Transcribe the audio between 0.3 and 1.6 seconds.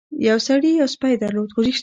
سړي یو سپی درلود.